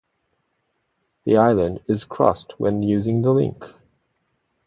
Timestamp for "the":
1.25-1.37, 3.21-3.31